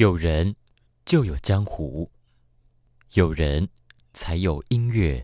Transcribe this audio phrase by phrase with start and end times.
[0.00, 0.56] 有人
[1.04, 2.10] 就有江湖，
[3.12, 3.68] 有人
[4.14, 5.22] 才有音乐。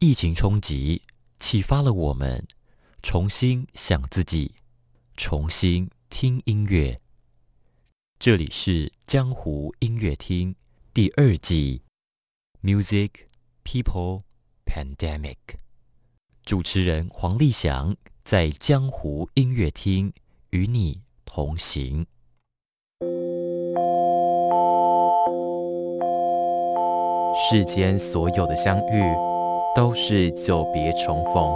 [0.00, 1.00] 疫情冲击
[1.38, 2.44] 启发了我们，
[3.00, 4.56] 重新想自己，
[5.16, 7.00] 重新听音乐。
[8.18, 10.56] 这里是江湖音乐厅
[10.92, 11.84] 第二季
[12.60, 13.10] ，Music
[13.62, 14.22] People
[14.66, 15.38] Pandemic。
[16.42, 20.12] 主持人黄立翔在江湖音乐厅
[20.50, 22.04] 与你同行。
[27.36, 29.02] 世间所有的相遇，
[29.74, 31.52] 都是久别重逢。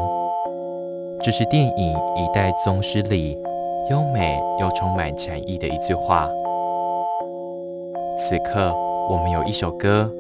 [1.23, 3.39] 这是电影《一代宗师》里
[3.89, 6.29] 优美又充满禅意的一句话。
[8.19, 8.75] 此刻，
[9.09, 10.11] 我们有一首歌，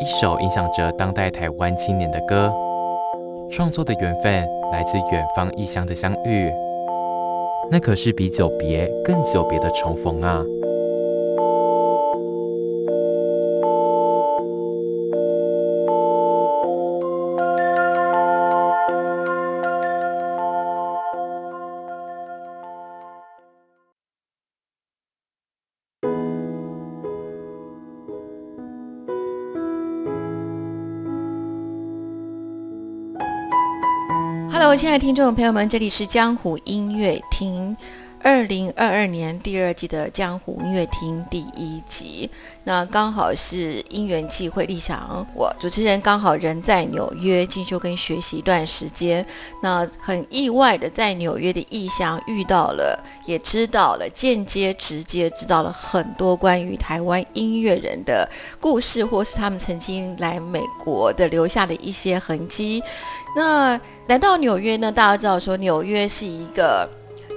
[0.00, 2.50] 一首影响着当代台湾青年的歌。
[3.50, 6.50] 创作的缘分来自远方异乡的相遇，
[7.70, 10.42] 那可是比久别更久别的重逢啊！
[34.76, 37.74] 亲爱的听众朋友们，这里是江湖音乐厅，
[38.22, 42.28] 二零二二年第二季的江湖音乐厅第一集。
[42.64, 49.24] 那刚好是因缘际会，立想我主持人刚好人在纽约进修跟学习一段时间。
[49.62, 58.28] 那很意外的在纽约的异乡遇到了，也知道了间接、直接知道了很多关于台湾音乐人的
[58.60, 62.82] 故事，或是他们曾经来美国的留下的一些痕迹。
[63.34, 64.92] 那来到纽约呢？
[64.92, 66.88] 大家知道说纽约是一个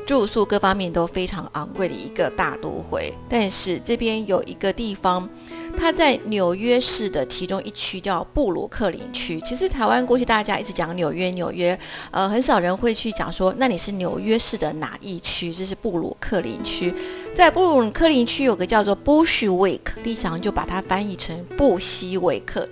[0.05, 5.27] 住宿各方面都非常昂贵的一个大都会，但是这边有一个地方，
[5.75, 9.41] 它在纽约市的其中一区叫布鲁克林区。
[9.41, 11.77] 其实台湾过去大家一直讲纽约，纽约，
[12.11, 15.51] 呃，很少人会去讲说，那你是纽约市的哪一区？
[15.51, 16.93] 这是布鲁克林区。
[17.33, 22.69] 在布鲁克林区有个叫做 Bushwick，立翔就把它翻译成布希维克。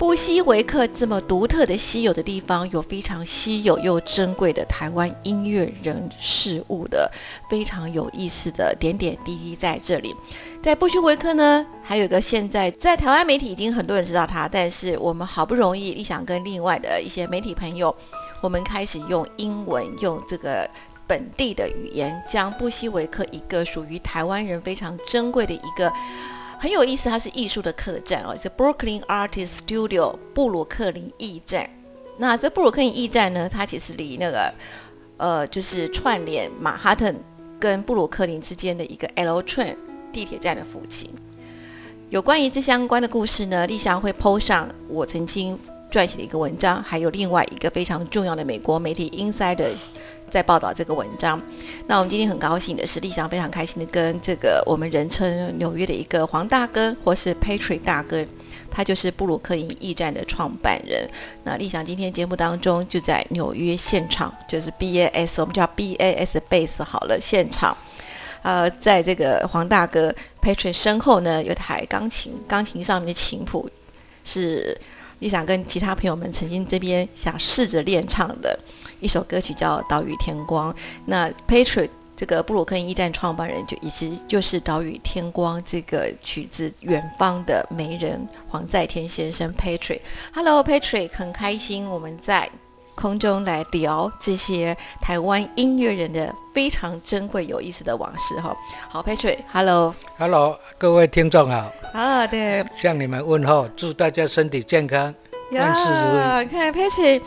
[0.00, 7.12] 布希维克这么独特的、稀有的地方，有非常稀有又珍贵的台湾音乐人事物的
[7.50, 10.16] 非常有意思的点点滴滴在这里。
[10.62, 17.94] 在布希维克呢，还有一个现在在台湾媒体已经很多人知道他，但是我们好不容易，立想跟另外的一些媒体朋友，
[18.40, 20.66] 我们开始用英文，用这个
[21.06, 25.92] 本地的语言，将布希维克一个属于台湾人非常珍贵的一个。
[26.60, 31.68] 很有意思，它是艺术的客栈哦，是 Brooklyn Artist Studio 布鲁克林驿站。
[32.18, 34.52] 那这布鲁克林驿站呢，它其实离那个
[35.16, 37.18] 呃，就是串联马哈顿
[37.58, 39.74] 跟布鲁克林之间的一个 L train
[40.12, 41.10] 地铁站的附近。
[42.10, 45.58] 有关于这相关的故事呢，立祥会 PO 上我曾经
[45.90, 49.70] 撰写的一个文章，还有另外一个非常重要的美国媒体 Insider。
[50.30, 51.42] 在报道这个文章，
[51.88, 58.24] 那我们今天很高兴的是，立翔非常开心的跟这个我们人称纽约的一个黄大哥，或是 Patrick 大哥，
[58.70, 61.10] 他就是布鲁克林驿站的创办人。
[61.42, 67.76] 那立翔今天节目当中就在纽约现场，就是 BAS，我们叫 BAS base 好了，现场。
[68.42, 73.68] 呃，在这个黄大哥 Patrick 身后呢，有台钢琴，钢琴上面的琴谱
[74.22, 74.80] 是
[75.20, 78.58] 也想跟其他朋友们曾经这边想试着练唱的。
[78.98, 80.72] 一首歌曲叫《岛屿天光》，
[81.06, 90.00] 那 Patrick 这个布鲁克林驿站创办人就以及就是《岛屿天光》这个曲子远方的媒人黄在天先生 Patrick。
[90.34, 92.50] Hello Patrick，很开心我们在
[93.00, 98.54] 空中来聊这些台湾音乐人的非常珍贵有意思的往事哈。
[98.90, 105.14] 好，Patrick，Hello，Hello，各位听众好啊，对，向你们问候，祝大家身体健康，
[105.52, 106.48] 万事如意。
[106.48, 107.22] 看 Patrick。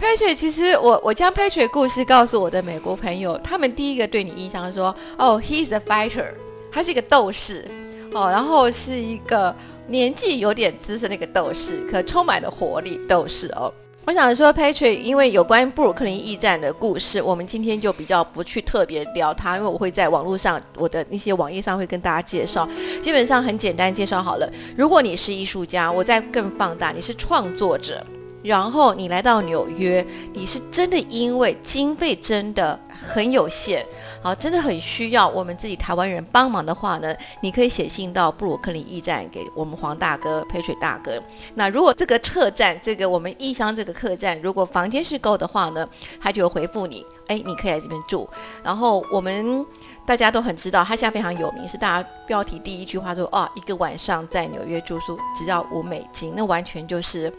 [0.00, 6.26] Patrick，其实我我将 Patrick 故事告诉我的美国朋友，他们第一个对你印象说，哦，He's a fighter，
[6.70, 7.68] 他是一个斗士，
[8.12, 9.52] 哦，然后是一个
[9.88, 13.74] 年纪有点资深的一个斗士，可充满了活力斗士哦。
[14.08, 22.66] 我想说 Patrick，因为有关布鲁克林驿站的故事，我们今天就比较不去特别聊它，因为我会在网络上我的那些网页上会跟大家介绍，
[23.02, 24.50] 基本上很简单介绍好了。
[24.78, 28.02] 如果你是艺术家，我再更放大，你是创作者。
[28.42, 30.02] 然后你来到纽约，
[30.32, 33.84] 你是真的因为经费真的很有限，
[34.28, 41.18] 好，真的很需要我们自己台湾人帮忙的话呢，你可以写信到布鲁克林驿站给我们黄大哥、佩水大哥。
[41.54, 45.88] 那如果这个客栈，这个我们异乡这个客栈，如果房间是够的话呢，
[46.20, 48.28] 他就会回复你，哎，你可以来这边住。
[48.62, 49.64] 然后我们
[50.04, 57.32] 大家都很知道，他现在非常有名，是大家标题第一句话说，哦，一个晚上在纽约住宿只要五美金，那完全就是。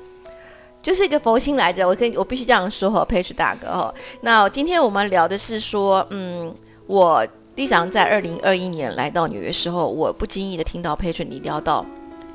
[0.82, 3.94] 就是一个佛心来着，我跟我必须这样说哈，佩奇大哥哈。
[4.22, 6.56] 那今天我们聊的是说，嗯，
[6.90, 7.24] 我
[7.56, 11.86] 立想在二零二一年来到纽约时候，我不经意的听到 p a t r o n 你聊到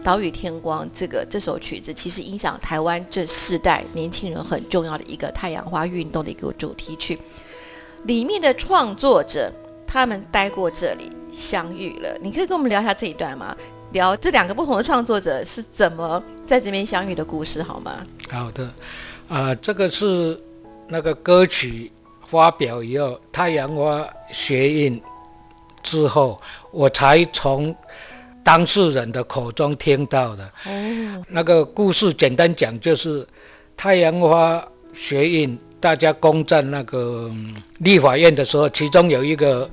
[0.04, 7.18] 《岛屿天光》这个这首曲子，其实影响台湾这世代年轻人很重要的一个太阳花运动的一个主题曲。
[8.04, 9.50] 里面的创作者
[9.88, 13.56] 他们待过这里相遇了，你可以跟我们聊一下这一段吗？
[13.90, 18.04] 聊这两个不同的创作者是怎么在这边相遇的故事，好吗？
[18.30, 18.72] 好的，
[19.28, 20.40] 啊，这个是
[20.86, 21.90] 那个歌曲
[22.26, 25.02] 发表以后，太阳花学运
[25.82, 26.40] 之后，
[26.70, 27.74] 我才从
[28.42, 30.44] 当事人的口中听到的。
[30.66, 33.26] 哦，那个故事简单讲，就是
[33.76, 37.30] 太阳花学运大家攻占那个
[37.78, 39.70] 立法院的时候，其中有一个。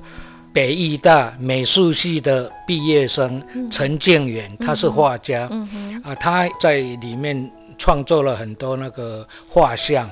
[0.54, 5.48] 北艺大美术系的毕业生陈建远，他是画家，
[6.04, 10.06] 啊，他在里面创作了很多那个画像。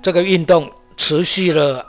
[0.00, 1.84] 这个运动持续了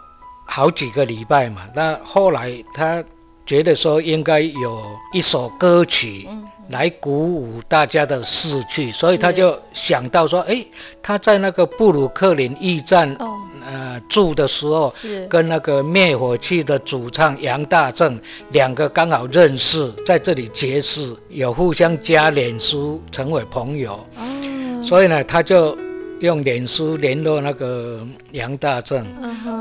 [0.45, 3.03] 好几个礼拜嘛，那后来他
[3.45, 4.83] 觉得说应该有
[5.13, 6.27] 一首歌曲
[6.69, 10.65] 来鼓舞大家的士气，所以他就想到说，哎，
[11.01, 13.17] 他在那个布鲁克林驿站。
[13.65, 23.93] 呃，住的时候是跟那个灭火器的主唱杨大正两个刚好认识，在这里结识，有互相加脸书，成为朋友。
[24.17, 25.77] 哦，所以呢，他就
[26.25, 27.99] 用脸书联络那个
[28.31, 29.05] 杨大正，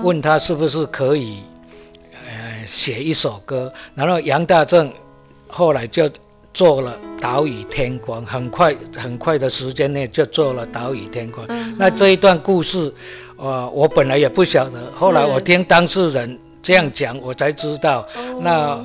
[0.04, 1.42] 问他是不是可以
[2.24, 3.72] 呃写一首歌。
[3.96, 4.92] 然后杨大正
[5.48, 6.08] 后来就
[6.54, 11.44] 做了《岛屿天光》，很快很快的时间内就做了《岛屿天光》。
[11.76, 12.92] 那这一段故事。
[13.38, 18.06] 呃，我本来也不晓得，后来我听当事人这样讲，我才知道。
[18.40, 18.78] 那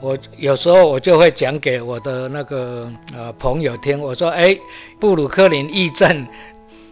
[0.00, 4.56] 我有时候我就会讲给我的那个呃朋友听，我说：“哎，
[5.00, 6.24] 布鲁克林驿站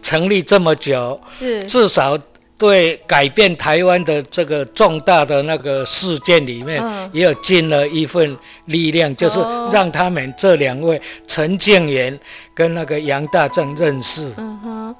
[0.03, 2.15] 成立这么久，是至少
[2.55, 9.39] 对改变台湾的这个重大的那个事件里面，也有尽了一份力量，就是
[9.71, 12.17] 让他们这两位陈建元
[12.53, 14.95] 跟那个杨大正认识。”嗯哼。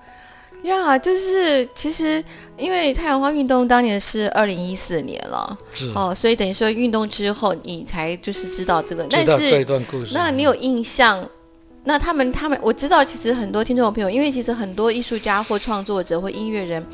[0.64, 2.24] 呀，就是其实
[2.58, 5.58] 因为太阳花运动当年是二零一四年了，
[5.94, 11.30] 哦，所以等于说运动之后你才就是知道这个，但是这段故事，那你有印象？
[11.84, 16.86] 那他们他们我知道，其实很多听众朋友，因为其实很多艺术家或创作者或音乐人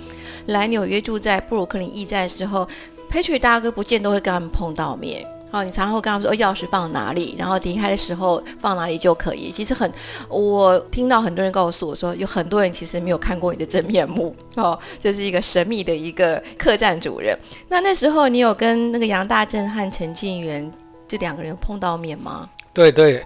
[0.47, 2.67] 来纽约住在布鲁克林驿站的时候
[3.11, 5.25] ，Patrick 大哥不见都会跟他们碰到面。
[5.51, 9.49] 好，你常常会跟他们说，钥匙放哪里，然后离开的时候放哪里就可以。
[9.49, 9.91] 其实很，
[10.29, 17.35] 我听到很多人告诉我说，有很多人其实没有看过你的真面目 哦，这是一个神秘的一个客栈主人。
[17.67, 20.71] 那那时候你有跟那个杨大正和陈静元
[21.07, 22.47] 这两个人碰到面吗？
[22.71, 23.25] 对对，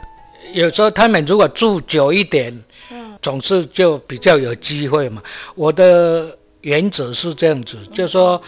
[0.52, 2.54] 有时候他们如果住久一点，
[2.92, 5.22] 嗯，总是就比较有机会嘛。
[5.56, 8.42] 我的原则是这样子，就说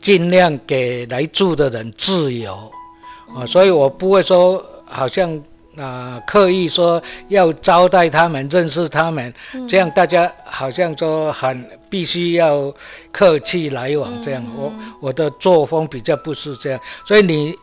[0.00, 2.70] 尽量给来住的人自由。
[3.34, 5.40] 啊，所以我不会说好像
[5.76, 9.32] 啊刻意说要招待他们、认识他们，
[9.68, 12.74] 这样大家好像说很必须要
[13.12, 14.44] 客气来往这样。
[14.56, 17.54] 我我的作风比较不是这样，所以你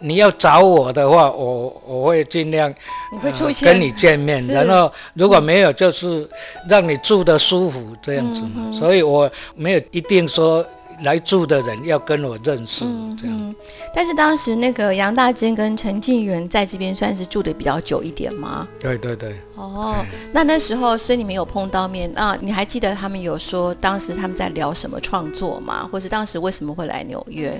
[0.00, 2.72] 你要找我的话，我我会尽量
[3.12, 6.28] 你会出现跟你见面，然后如果没有，就是
[6.68, 8.72] 让你住的舒服这样子嘛。
[8.72, 10.66] 所以我没有一定说。
[11.02, 12.84] 来住的人要跟我认识，
[13.16, 13.54] 这样。
[13.94, 18.68] 但是当时那个杨大珍跟陈静元在这边算是住的比较久一点吗？
[18.78, 19.34] 对对对。
[19.54, 22.36] 哦，那那时候所以你们有碰到面啊？
[22.38, 25.88] 你还记得他们有说当时他们在聊什么创作吗？
[25.90, 27.58] 或是当时为什么会来纽约？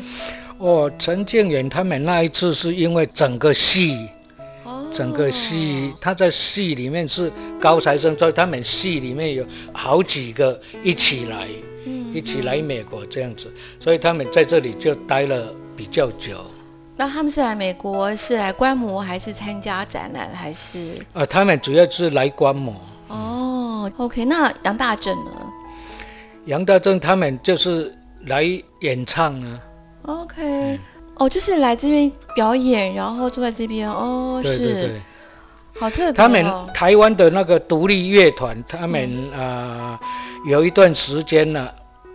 [0.61, 4.09] 哦，陈建远他们那一次是因为整个戏，
[4.93, 11.49] 整个戏他在戏里面是高材生，所以他们戏里面有好几个一起来。
[11.87, 13.49] 嗯一起来美国这样子，
[13.79, 16.45] 所以他们在这里就待了比较久。
[16.97, 20.97] 那他们是来美国是来观摩，还是参加展览，还是？
[21.13, 22.75] 呃，他们主要是来观摩。
[23.07, 24.25] 哦，OK。
[24.25, 25.31] 那杨大正呢？
[26.47, 28.45] 杨大正他们就是来
[28.81, 29.61] 演唱呢。
[30.03, 30.79] OK。
[31.17, 33.91] 哦，就是来这边表演，然后坐在这边。
[33.91, 35.01] 哦，是。
[35.79, 36.13] 好特别。
[36.13, 40.01] 他们台湾的那个独立乐团，他们啊。
[40.47, 41.69] 有一段时间呢，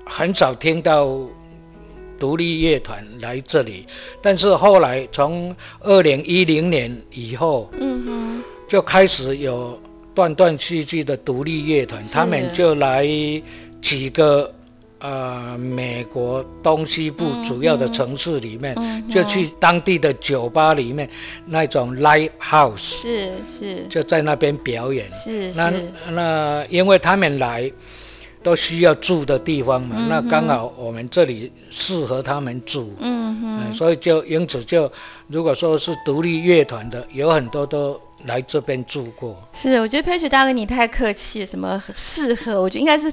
[0.04, 1.15] 很少听到
[2.18, 3.86] 独立乐团来这里，
[4.20, 9.80] 但是后来从二零一零年以后，嗯哼，就开始有
[10.15, 13.08] 断断续续的独立乐团，他们就来
[13.80, 14.51] 几个
[15.06, 18.76] 呃美国东西部主要的城市里面，
[19.08, 21.08] 就去当地的酒吧里面
[21.46, 25.12] 那种 live house，是是就在那边表演。
[25.14, 27.72] 是那是，那因为他们来
[28.42, 34.92] 都需要住的地方嘛，那刚好我们这里适合他们住，嗯哼，嗯，所以就因此就
[35.28, 39.40] 如果说是独立乐团的，有很多都来这边住过。
[39.54, 42.60] 是，我觉得 Patrick 大哥你太客气，什么适合？
[42.62, 43.12] 我觉得应该是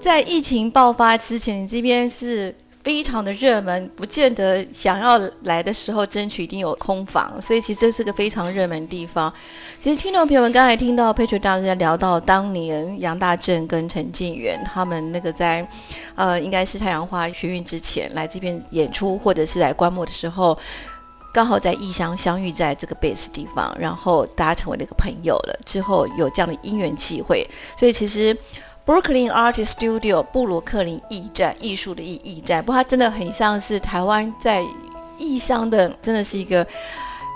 [0.00, 9.32] 在疫情爆发之前，你这边是非常的热门，不见得想要来的时候争取一定有空房，所以其实这是个非常热门地方。
[9.80, 15.68] 其实听众朋友们刚才听到 Patrick 大哥聊到当年杨大正跟陈静元他们那个在
[16.14, 20.58] 呃应该是太阳花学运之前来这边演出，或者是来观摩的时候。
[21.30, 25.60] 刚好在异乡相遇在这个 base 地方，然后大家成为了一个朋友了。
[25.64, 27.46] 之后有这样的因缘际会，
[27.78, 28.36] 所以其实
[28.88, 34.64] Brooklyn Art Studio，布鲁克林驿站艺术的驿驿站，不过它真的很像是台湾在
[35.18, 36.66] 异乡的，真的是一个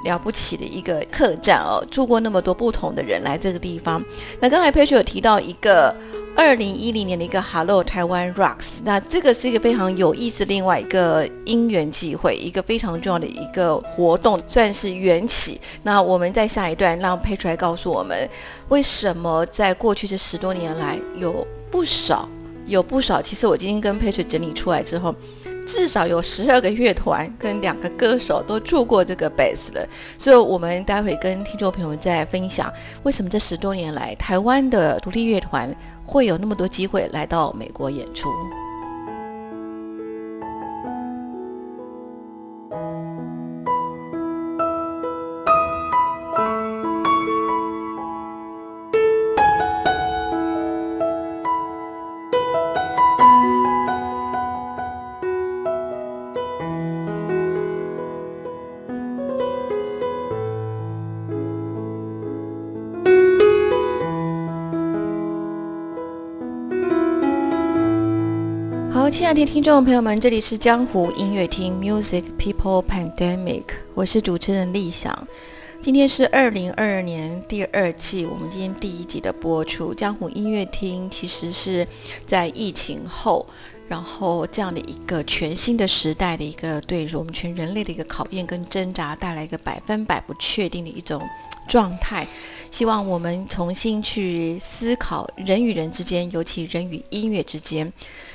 [0.07, 4.03] 了不起的一个客栈哦，住过那么多不同的人来这个地方。
[4.41, 5.95] 那刚才 Patrick 有提到一个。
[6.35, 15.61] 二零一零年的一个 Hello 台湾 Rocks，那这个是一个非常有意思，另外一个因缘际会，一个非常重要的一个活动，算是缘起。
[15.83, 18.29] 那我们在下一段让 Patrick 来告诉我们，
[18.69, 22.29] 为什么在过去这十多年来有不少
[22.67, 25.15] 有不少，其实我今天跟 p a t r i 整理出来之后。
[25.65, 32.71] 至少有十二个乐团跟两个歌手都住过这个 base 了，所以我们待会跟听众朋友们再分享，
[33.05, 35.73] 为什么这十多年来台湾的独立乐团
[36.13, 38.29] 会有那么多机会来到美国演出。
[68.93, 73.63] 好，亲爱的听众朋友们，这里是江湖音乐厅 Music People Pandemic，
[73.95, 75.27] 我是主持人立想。
[75.81, 79.95] 今天是二零二二年第二季，我们今天第一集的播出。
[79.95, 81.89] 江湖音乐厅其实是
[82.27, 83.47] 在疫情后，
[83.89, 91.19] 然后这样的一个全新的时代的一个对我们全人类的一个考验跟挣扎，带来一个百分百不确定的一种
[91.67, 92.29] 状态。
[92.71, 97.91] 希望我们重新去思考人与人之间，尤其人与音乐之间。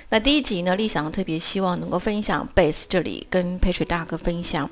[0.09, 4.69] 那第一集呢，立想特别希望能够分享贝斯这里跟 Patrick 大哥分享，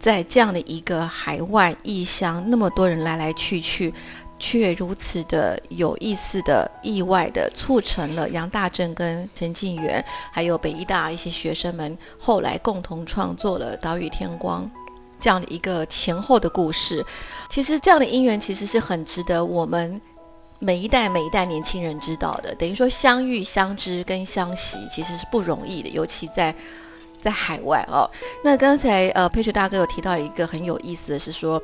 [0.00, 3.92] 在这样的一个海外异乡，那么多人来来去去，
[4.38, 14.64] 却如此的有意思的、意外的，促成了杨大正跟陈静元，还有北医大一些学生们后来共同创作了《岛屿天光》
[15.20, 17.04] 这样的一个前后的故事。
[17.50, 20.00] 其实这样的因缘其实是很值得我们。
[20.58, 26.54] 每一代每一代年轻人知道的，等于说相遇、相知跟相惜其实是不容易的，尤其在
[27.20, 28.10] 在海外哦。
[28.42, 31.60] 那刚才呃，佩雪大哥有提到一个很有意思的是说，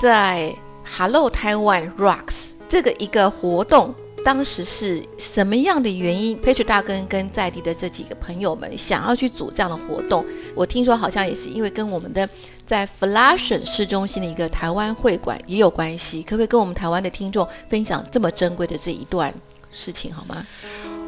[0.00, 0.52] 在
[0.96, 3.94] Hello Taiwan Rocks 这个一个活动，
[4.26, 6.36] 当时是什么样的原因？
[6.40, 12.28] 佩雪大哥跟在地的这几个朋友们想要去组这样的活动，我听说好像也是因为跟我们的。
[12.66, 19.32] 在 Flushing 市中心的一个台湾会馆也有关系，可不可以跟我们台湾的听众分享这么珍贵的这一段
[19.70, 20.44] 事情好吗？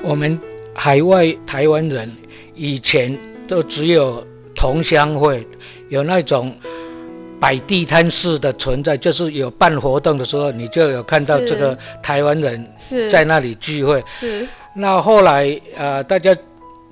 [0.04, 0.40] 我们
[0.72, 2.16] 海外台湾人
[2.54, 5.44] 以前都只有同乡会，
[5.88, 6.56] 有那种
[7.40, 14.02] 摆地摊式的存在，就是有办活动的时候，你就有看到这个台湾人是在那里聚会。
[14.20, 14.46] 是。
[14.74, 16.36] 那后来呃，大家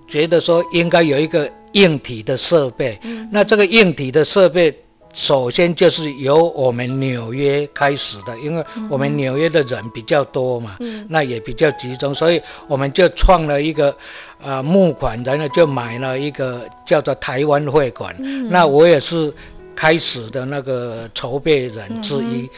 [0.08, 1.50] 觉得说应该有一个。
[1.72, 2.98] 硬体的设备，
[3.30, 4.74] 那这个硬体的设备，
[5.12, 13.94] 首先就是由我们纽约开始的，因为我们纽约的人比较多嘛，那也比较集中，所以我们就创了一个
[14.42, 18.16] 呃募款，然后就买了一个叫做台湾会馆。
[18.48, 19.30] 那我也是
[19.76, 22.48] 开始的那个筹备人之一。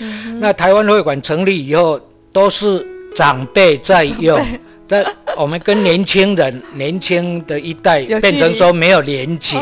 [0.41, 2.01] 那台湾会馆成立以后，
[2.33, 4.41] 都是长辈在用。
[4.91, 5.05] 但
[5.37, 9.59] 我们跟年轻人、 年轻的一代变成说没有连结，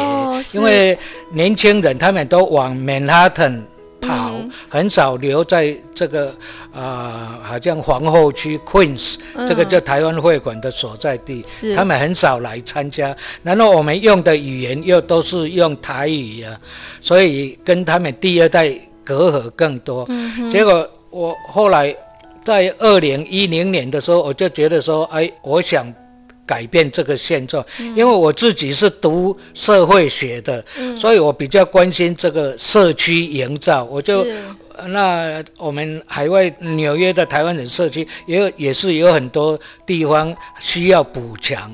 [0.52, 0.96] 因为
[1.32, 3.60] 年轻人他们都往曼哈顿
[4.06, 4.34] 跑，少、
[4.68, 6.34] 很少留在这个
[6.72, 11.44] 啊、好像皇后区 Queens、这个叫台湾会馆的所在地，
[11.74, 13.16] 他们很少来参加。
[13.42, 16.56] 然后我们用的语言又都是用台语啊，
[17.00, 18.72] 所以跟他们第二代
[19.04, 20.04] 隔阂更多。
[20.08, 21.94] 嗯结果我后来
[22.44, 25.86] 在二零一零年的时候，我就觉得说，哎，我想
[26.46, 30.64] 改变这个现状，因为我自己是读社会学的，
[30.96, 34.24] 所以我比较关心这个社区营造，我就
[34.88, 41.72] 那我们海外纽约的台湾人社区也有也是有很多地方需要补强，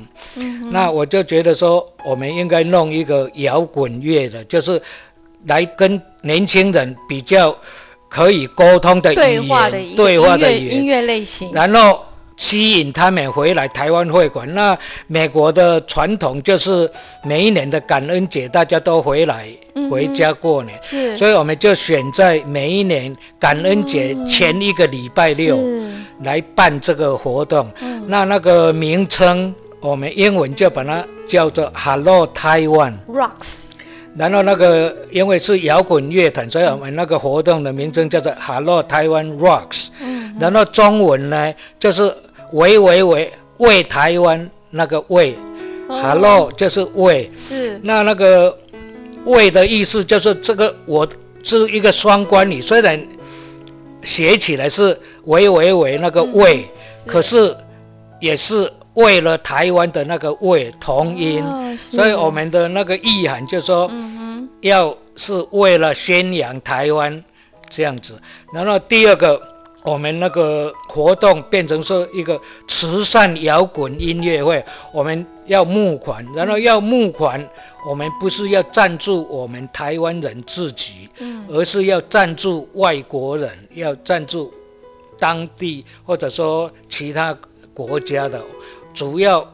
[0.71, 4.81] 那我就觉得说，我们应该弄一个摇滚乐的，就是
[5.47, 7.55] 来跟年轻人比较
[8.09, 12.05] 可以沟通的语对言，话的对话的语言，乐类型，然后
[12.37, 14.53] 吸引他们回来台湾会馆。
[14.55, 16.91] 那美国的传统就是
[17.25, 19.49] 每一年的感恩节，大家都回来
[19.91, 25.59] 回家过年，是所以我们就选在每一年感恩节前一个礼拜六。
[26.23, 27.69] 来办这个活动。
[28.07, 32.93] 那那个名称，我们英文就把它叫做 Hello Taiwan。
[33.09, 33.72] rocks，
[34.17, 39.89] 然后那个因为是摇滚乐团，所以我们那个活动的名称叫做 Hello Taiwan Rocks。
[40.39, 42.15] 然后中文呢，就是
[42.53, 45.37] 喂喂喂为台湾那个为、
[45.89, 47.29] Hello 就是喂。
[47.49, 47.81] 是。
[47.83, 48.57] 那那个
[49.25, 51.09] “喂”的意思就是这个我
[51.43, 53.01] 是一个双关语，虽然
[54.03, 56.69] 写起来是“喂喂喂”那个“为”，
[57.07, 57.57] 可是
[58.21, 63.91] 也是为了台湾的那个“为”同音，哦所以我们的那个意涵就是说，
[64.61, 67.25] 要是为了宣扬台湾
[67.71, 68.21] 这样子。
[68.53, 69.41] 然后第二个。
[69.85, 77.45] 我们那个活动变成说一个慈善摇滚音乐会，我们要募款，然后要募款，
[77.85, 81.09] 我们不是要赞助我们台湾人自己，
[81.49, 84.55] 而是要赞助外国人，要赞助
[85.19, 87.37] 当地或者说其他
[87.75, 88.41] 国家的，
[88.95, 89.47] 主要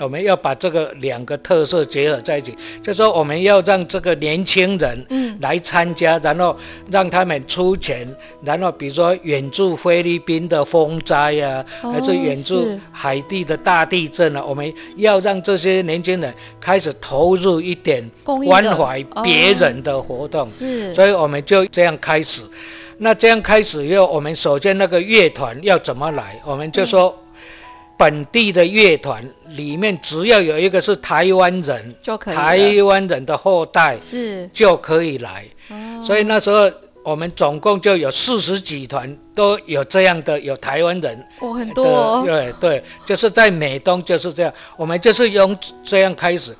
[0.00, 6.56] 我们要把这个两个特色结合在一起，就说我们要让这个年轻人嗯来参加，然后
[6.90, 8.04] 让他们出钱，
[8.42, 20.44] 然后比如说援助菲律宾的风灾呀、哦还是援助海地的大地震啊，我们要让这些年轻人开始投入一点关怀哦别人的活动。
[20.48, 22.42] 是所以我们就这样开始。
[22.98, 26.40] 那这样开始以后，我们首先那个乐团要怎么来？
[26.44, 27.16] 我们就说，
[27.96, 34.48] 本地的乐团里面只要有一个是台湾人，就可以台湾人的后代是。
[34.52, 35.44] 就可以来。
[35.70, 36.02] 哦。
[36.02, 36.70] 所以那时候
[37.04, 41.26] 我们总共就有四十几团都有这样的有台湾人。
[41.40, 42.22] 哦很，多哦。
[42.26, 46.56] 对对，就是在美东就是这样，我们就是用这样开始，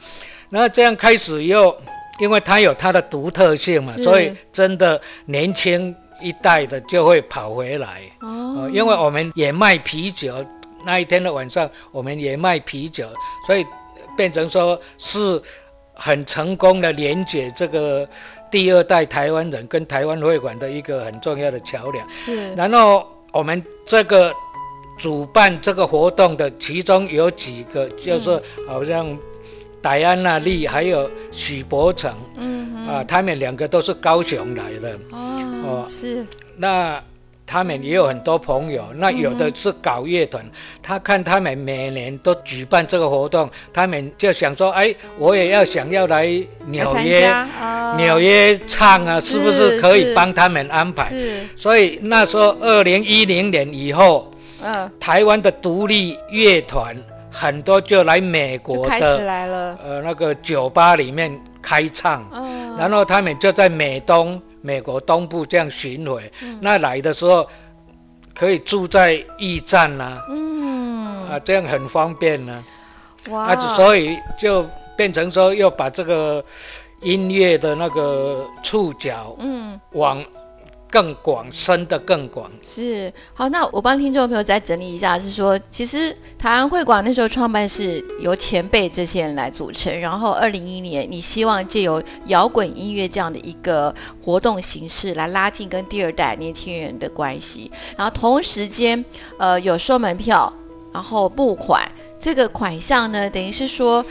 [0.50, 1.76] 然后这样开始以后，
[2.20, 8.02] 因为它有它的独特性嘛，所以真的年轻一代的就会跑回来。
[8.20, 8.60] 哦。
[8.60, 10.32] 呃，因为我们也卖啤酒，
[10.84, 13.08] 那一天的晚上我们也卖啤酒，
[13.46, 13.64] 所以
[14.16, 15.40] 变成说是
[15.92, 18.08] 很成功的连接这个
[18.50, 22.08] 第二代台湾人跟台湾会馆的一个很重要的桥梁。
[22.12, 24.32] 是然后我们这个
[24.98, 29.16] 主办这个活动的，其中有几个就是好像
[29.82, 34.98] 戴安娜丽还有许伯成嗯啊，他们两个都是高雄来的。
[35.10, 36.24] 哦哦是
[36.56, 37.02] 那
[37.46, 40.44] 他们也有很多朋友，那有嗯的是搞乐团，
[40.82, 46.26] 他看他们每年都举办这个活动，他们就想说，哎，我也要想要来
[46.66, 47.94] 纽约，哦。
[47.98, 51.10] 纽约唱啊，是不是是可以是帮他们安排？
[51.10, 54.30] 是所以那时候二零一零年以后，
[54.62, 54.90] 嗯。
[54.98, 56.96] 台湾的独立乐团
[57.30, 62.22] 很多就来美就国的呃那个酒吧里面开唱。
[62.32, 66.32] 哦然后他们就在美东、美国东部这样巡回。
[66.42, 67.46] 嗯那来的时候
[68.34, 72.64] 可以住在驿站呐、嗯啊，这样很方便呢、
[73.28, 73.74] 哇啊。
[73.76, 76.42] 所以就变成说要把这个
[77.02, 80.24] 音乐的那个触角嗯往
[80.94, 82.48] 更广、深的更广。
[82.62, 99.04] 是好，那我帮听众朋友再整理一下，是说，其实台湾会馆那时候创办是由前辈这些人来组成，然后二零一一年，你希望借由摇滚音乐这样的一个活动形式来拉近跟第二代年轻人的关系，然后同时间，
[99.36, 100.52] 呃，有收门票，
[100.92, 104.04] 然后募款，这个款项呢，等于是说。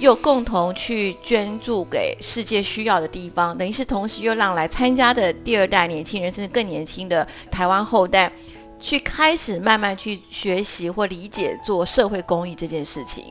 [0.00, 8.32] 又共同去捐助给世界需要的地方，等于是同时又让来参加的第二代年轻人，甚至更年轻的台湾后代，
[8.78, 13.26] 去开始慢慢去学习或理解做社会公益这件事情。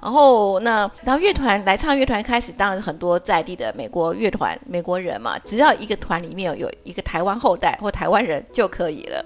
[0.00, 9.24] 然后那然后乐团来唱乐团开始，当然很多在地的美国乐团美国人嘛，只要一个团里面有一个台湾后代或台湾人就可以了。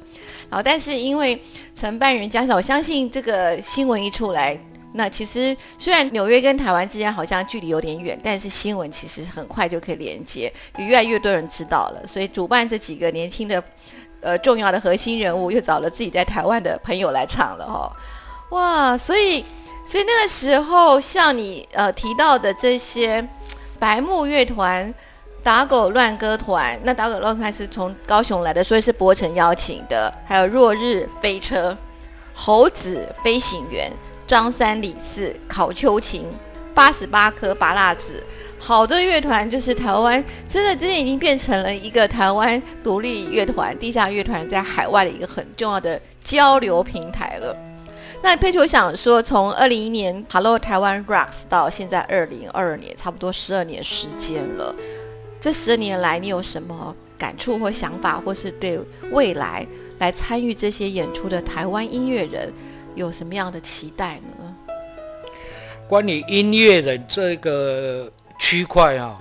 [0.48, 1.38] 然后但是因为
[1.74, 4.58] 承办人加上，我相信这个新闻一出来。
[4.96, 12.06] 那其实虽然纽约跟台湾之间好像距离有点远，但是新闻其实很快就可以连接，有越来越多人知道了。
[12.06, 13.62] 所以主办这几个年轻的，
[14.20, 17.92] 呃，重要的核心人物又找了自己在台湾的朋友来唱了哈，
[18.50, 18.96] 哇！
[18.96, 19.44] 所以，
[19.86, 23.22] 所以那个时候像你呃提到的这些
[23.78, 24.92] 白木乐团、
[25.42, 31.76] 打狗乱歌团，那打狗乱歌团是从高雄来的，所以是博成邀请的，还有落日飞车、
[32.32, 33.92] 猴子飞行员。
[34.26, 36.26] 张三李四考秋琴，
[36.74, 38.22] 八十八颗拔蜡子，
[38.58, 47.56] 好多乐团就是台湾，真的真的已经变成了一个台湾独立乐团、地下乐团在海外的一个很重要的交流平台了。
[48.22, 54.74] 那佩秋想说，从二零一年 Hello 台湾 Rocks 到现在二零二二年，差不多十二年时间了。
[55.38, 58.80] 这十二年来，你有什么感触或想法，或是对
[59.12, 59.64] 未来
[59.98, 62.52] 来参与这些演出的台湾音乐人？
[62.96, 64.56] 有什么样的期待呢？
[65.88, 69.20] 关于音乐的这个区块啊，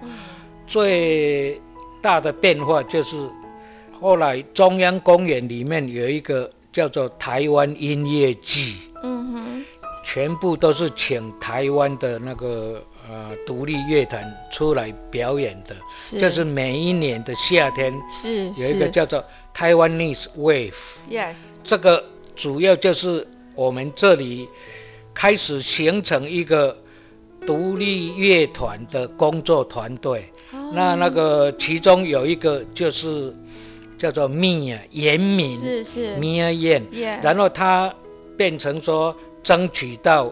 [0.66, 1.62] 最
[2.02, 3.16] 大的变化就是
[4.02, 9.66] 后来中央公园里面有一个叫做台湾音乐季，嗯哼，
[10.04, 15.76] 全部都是请台湾的那个呃独立乐团出来表演的，
[16.20, 22.04] 就是每一年的夏天是有一个叫做台湾 Nis Wave，Yes，这个
[22.36, 23.28] 主要就是。
[23.56, 24.48] 我们这里
[25.13, 26.78] 开始形成一个
[27.48, 30.30] 独立乐团的工作团队，
[30.74, 33.34] 那那个其中有一个就是
[33.98, 36.18] 叫做米啊严敏，是是。
[36.18, 36.84] 米啊燕，
[37.24, 37.94] 然后他
[38.36, 40.30] 变成说争取到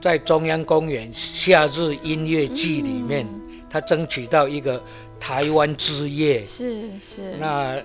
[0.00, 3.26] 在中央公园夏日音乐季里面，
[3.68, 4.82] 他争取到一个
[5.20, 7.76] 台湾之夜，是是，那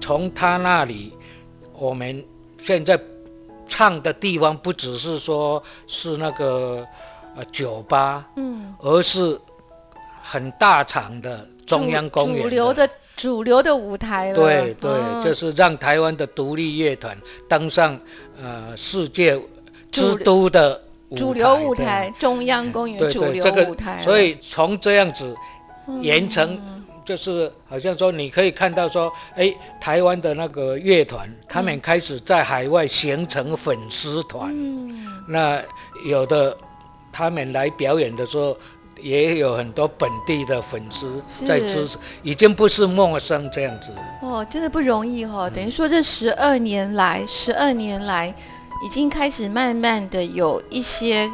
[0.00, 1.14] 从他那里，
[1.72, 2.22] 我们
[2.58, 3.00] 现在。
[3.78, 6.84] 唱的地方不只是说是那个
[7.36, 9.40] 呃酒吧，嗯，而是
[10.20, 14.34] 很大场的中央公园，主流的主流的舞台了。
[14.34, 14.90] 对对，
[15.22, 17.16] 就是让台湾的独立乐团
[17.48, 17.96] 登上
[18.42, 19.40] 呃世界
[19.92, 20.82] 之都的
[21.16, 24.02] 主流舞台，中央公园主流舞台。
[24.02, 25.36] 所以从这样子
[26.00, 26.60] 延成。
[27.08, 34.52] 就是好像说，你可以看到说，哎，台湾的那个乐团，他们开始在海外形成粉丝团。
[34.54, 35.06] 嗯。
[35.26, 35.58] 那
[36.04, 36.54] 有的
[37.10, 38.54] 他们来表演的时候，
[39.00, 43.86] 也有很多本地的粉丝在支持，已经不是陌生这样子。
[44.20, 45.48] 哦，真的不容易哈。
[45.48, 48.28] 等于说这十二年来，十二年来，
[48.84, 51.26] 已经开始慢慢的有一些。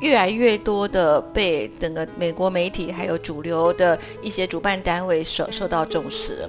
[0.00, 6.48] 越来越多的被整个美国媒体还有主流的一些主办单位受受到重视，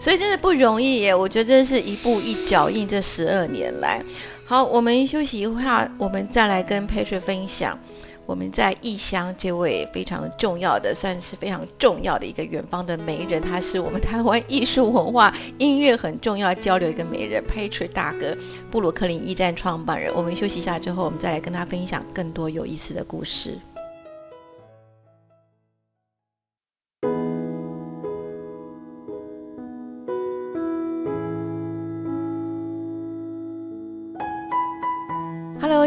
[0.00, 1.14] 所以真的不容易耶。
[1.14, 4.02] 我觉得真的是一步一脚印，这十二年来。
[4.44, 7.78] 好，我们休息一下，我们再来跟佩雪分享。
[8.28, 18.36] 我们在异乡这位非常重要的，算是非常重要的一个远方的媒人，他是我们台湾艺术文化音乐很重要交流一个媒人，Patrick 大哥，
[18.70, 20.12] 布鲁克林驿站创办人。
[20.14, 23.58] 我们休息一下之后，我们再来跟他分享更多有意思的故事。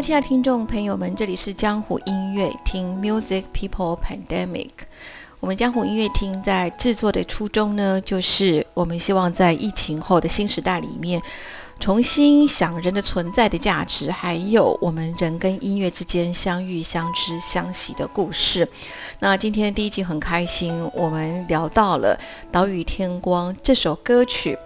[0.02, 4.70] 亲爱的听众朋友们，这里是江湖音乐厅 Music People Pandemic。
[5.38, 11.22] 我们江湖音乐厅在制作的初衷呢，就是我们希望在疫情后的新时代里面，
[11.78, 18.68] 重新想人的存在的价值，还有我们人跟音乐之间相遇、相知、相惜的故事。
[19.20, 22.18] 那今天第一集很开心，我们聊到了
[22.50, 24.58] 《岛屿天光》这首歌曲。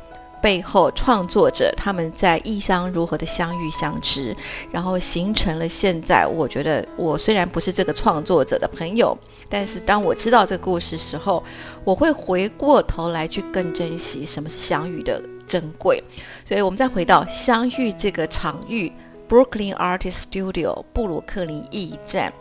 [0.46, 4.32] 背后创作者他们在异乡如何的相遇相知，
[4.70, 6.24] 然后形成了现在。
[6.24, 11.42] 我觉得我虽然不是这个创作者的朋友，但是当我知道这个故事时候，
[11.82, 16.00] 我会回过头来去更珍惜什么是相遇的珍贵。
[16.44, 18.92] 所以，我们再回到相遇这个场域
[19.28, 22.32] ，Brooklyn Artist Studio 布鲁克林驿站，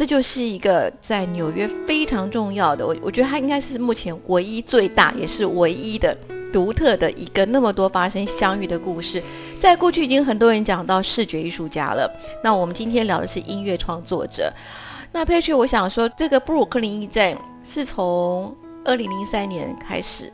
[0.00, 2.86] 这就是一个在纽约非常重要的。
[2.86, 6.16] 我我觉得它应该是目前唯一最大也是唯一的。
[6.50, 9.22] 独特的一个那么多发生相遇的故事，
[9.60, 12.10] 在过去已经很多人讲到视觉艺术家了。
[12.42, 14.50] 那我们今天聊的是音乐创作者。
[15.12, 20.32] 那佩奇，我想说，这个布鲁克林驿站是从二零零三年开始，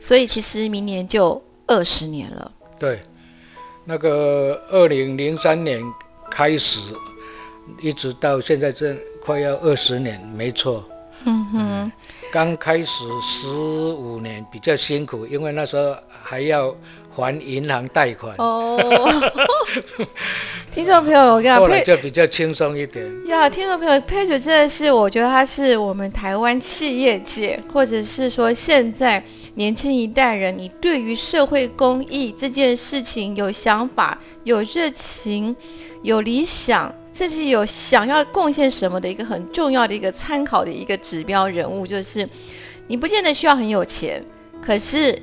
[0.00, 2.50] 所以其实明年就二十年了。
[2.76, 3.00] 对，
[3.84, 5.80] 那个二零零三年
[6.28, 6.80] 开始，
[7.80, 10.84] 一直到现在这快要二十年，没错。
[11.28, 11.92] 嗯哼，
[12.30, 16.72] 刚开始十五年比较辛苦，因为那时候还要
[17.10, 18.78] 还银行贷款，哦，
[20.70, 23.04] 听众朋友，我跟你讲，后来就比较轻松一点。
[23.26, 29.20] 呀，听众朋友，佩雪真的是，我觉得他是我们台湾企业界，或者是说现在
[29.54, 35.56] 年轻一代人，你对于社会公益这件事情有想法、有热情、
[36.02, 42.28] 有理想，甚至有想要贡献什么的一个很重要的一个参考的一个指标人物，就是
[42.88, 44.22] 你不见得需要很有钱，
[44.60, 45.18] 可是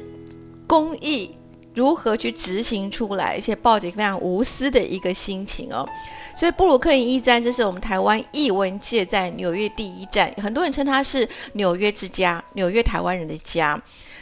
[0.65, 1.29] 公益
[1.75, 5.88] 如何去执行出来，而且抱着非常无私的一个心情哦。
[6.36, 13.79] 所以布鲁克林驿站，这是我们台湾译文界在纽约第一站，很多人称它是纽约之家，纽约台湾人的家。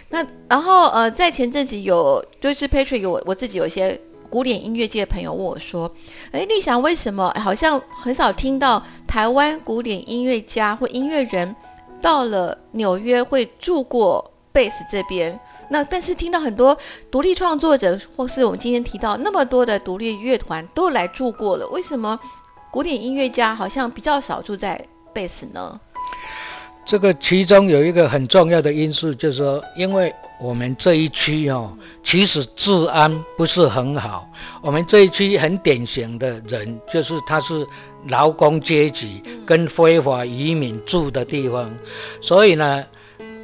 [0.09, 3.97] 那然后呃，在前阵子有就是 Patrick 有我自己有一些
[4.31, 5.93] 古典音乐界的朋友问我说，
[6.31, 11.53] 哎，立想为什么好像很少听到台湾古典音乐家或音乐人
[12.01, 15.37] 到了纽约会住过贝斯这边？
[15.69, 16.75] 那但是听到很多
[17.11, 22.17] 独立创作者，或是我们今天提到那么多的独立乐团都来住过了，为什么
[22.71, 25.77] 古典音乐家好像比较少住在贝斯呢？
[26.91, 31.71] 这个其中有一个很重要的因素，就是说，因为我们这一区哦，
[32.03, 34.29] 其实治安不是很好。
[34.61, 37.65] 我们这一区很典型的人，就是他是
[38.09, 41.73] 劳工阶级跟非法移民住的地方，
[42.19, 42.83] 所以呢，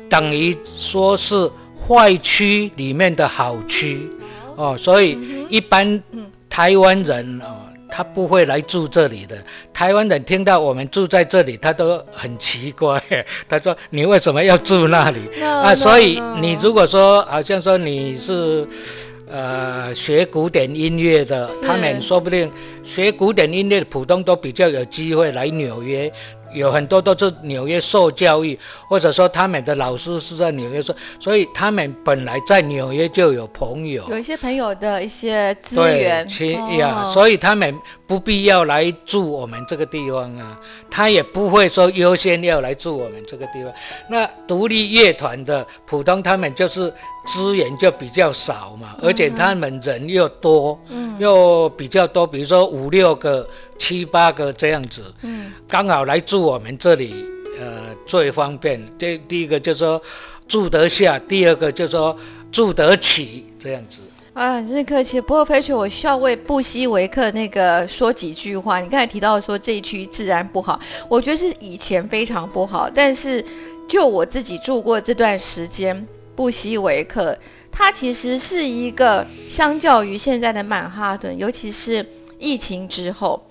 [0.10, 1.50] 等于说是
[1.88, 4.10] 坏区里面的好区
[4.58, 6.04] 哦，所以一般
[6.50, 7.64] 台湾人哦。
[7.90, 9.38] 他不会来住这里的。
[9.74, 13.02] 台湾人听到我们住在这里，他都很奇怪。
[13.48, 18.68] 他说：“你为什么要住那里？”啊，所以你如果说好像说你是
[19.30, 22.52] 呃学古典音乐的，他们说不定
[22.84, 26.12] 学古典音乐的普通都比较有机会来纽约。
[26.54, 28.58] 有很多都是纽约受教育，
[28.90, 43.72] 或者说他们的老师是在纽约受，所以他们本来在纽约就有朋友，有一些朋友的一些资源，其呀，所以他们不必要来住我们这个地方啊，他也不会说优先要来住我们这个地方。
[44.10, 46.94] 那独立乐团的普通他们就是
[47.26, 53.48] 资源就比较少嘛，而且他们人又多，嗯，又比较多，比如说五六个。
[53.78, 57.14] 七八个这样子，嗯，刚好来住我们这里，
[57.60, 58.82] 呃，最方便。
[58.98, 60.02] 这第一个就说
[60.48, 62.18] 住得下，第二个就说
[62.52, 64.00] 住得起，这样子。
[64.34, 65.20] 啊，真是客气。
[65.20, 68.80] 不过 Patrick，我需要为布希维克那个说几句话。
[68.80, 73.44] 你刚才提到说这一区治安不好，我觉得是以前非常不好，但是
[73.88, 77.36] 就我自己住过这段时间，布希维克
[77.72, 82.06] 它其实是一个相较于现在的曼哈顿，尤其是
[82.38, 83.44] 疫情之后。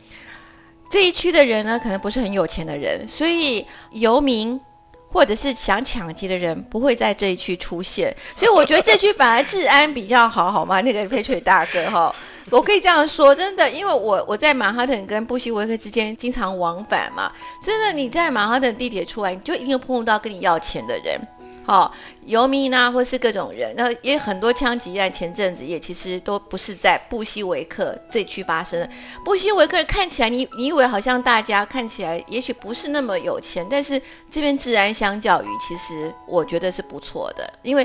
[0.88, 4.60] 这一区的人呢，可能不是很有钱的人，所以游民
[5.08, 8.14] 或者是想抢劫的人不会在这一区出现。
[8.34, 10.80] 所以我觉得这区反而治安比较好，好吗？
[10.80, 12.14] 那个佩翠大哥哈，
[12.50, 21.20] 我可以这样说，真的，因为我我在曼哈顿跟布希维克之间经常往返嘛，真的你在曼哈顿地铁出来，你就一定碰到跟你要钱的人。
[21.66, 21.92] 好，
[22.24, 28.88] 游民啊，或是各种人，那也很多枪击案，前阵子也其实都不是在布希维克这区发生的。
[29.24, 34.00] 布希维克看起来，你你以为好像大家看起来也许不是那么有钱，但是
[34.30, 37.84] 这边治安相较于，其实我觉得是不错的，因为。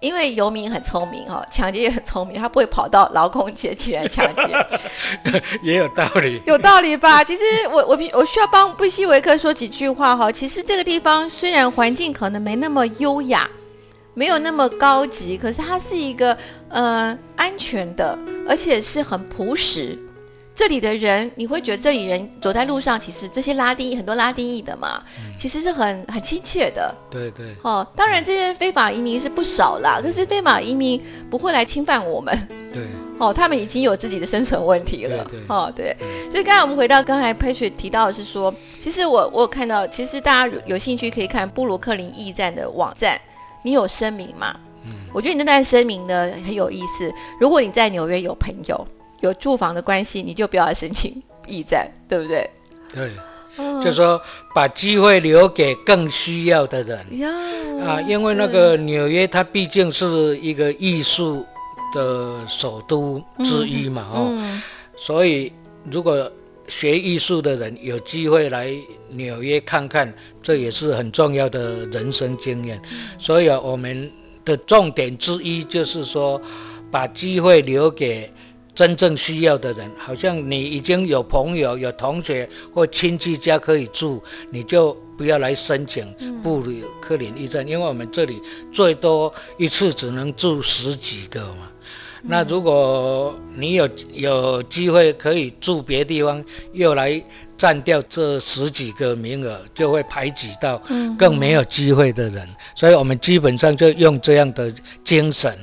[0.00, 4.42] 因为游民很聪明哈，抢劫也很聪明，他不会跑到劳工阶级来 抢劫，
[5.62, 7.24] 也有道理，有道理吧？
[7.24, 10.30] 其实我我我需要帮布希维克说几句话哈。
[10.30, 13.48] 其实这个地方虽然环境可能没那么优雅，
[14.12, 16.36] 没有那么高级，可是它是一个
[16.68, 19.98] 呃安全的，而且是很朴实。
[20.54, 25.02] 这里的人，你会觉得这里人走在路上，其实这些拉丁裔很多拉丁裔的嘛，
[25.36, 26.94] 其实是很很亲切的。
[27.10, 27.56] 对对。
[27.62, 32.32] 哦，当然这些非法移民是不少啦，可是非法移民不会来侵犯我们。
[32.72, 32.86] 对。
[33.18, 35.24] 哦，他们已经有自己的生存问题了。
[35.24, 35.46] 对对。
[35.48, 35.96] 哦，对。
[36.30, 43.20] 所以刚才我们回到刚才 Patrick 提到的是说，其实我我有看到，其实大家有兴趣可以看布鲁克林驿站的网站，
[43.64, 44.54] 你有声明吗？
[44.84, 44.92] 嗯。
[45.12, 47.12] 我觉得你那段声明呢很有意思。
[47.40, 48.86] 如果你在纽约有朋友。
[49.24, 52.50] 有住房的关系，你就不要申请驿站，对不对？
[52.92, 53.10] 对，
[53.82, 54.20] 就说
[54.54, 56.98] 把机会留给更需要的人
[57.80, 61.44] 啊，因为那个纽约它毕竟是一个艺术
[61.94, 64.60] 的首都之一嘛，哦，
[64.94, 65.50] 所以
[65.90, 66.30] 如果
[66.68, 68.70] 学艺术的人有机会来
[69.08, 72.78] 纽约看看，这也是很重要的人生经验。
[73.18, 74.12] 所以啊，我们
[74.44, 76.40] 的重点之一就是说，
[76.90, 78.30] 把机会留给。
[78.74, 91.70] 真正需要的人，好像你已经有朋友、有同学或亲戚家可以住，你就不要来申请布鲁克林驿站，因为我们这里最多一次只能住十几个嘛。
[92.26, 97.22] 那如果你有有机会可以住别地方，又来
[97.56, 100.82] 占掉这十几个名额，就会排挤到
[101.18, 102.48] 更没有机会的人。
[102.74, 104.72] 所以我们基本上就用这样的
[105.04, 105.56] 精神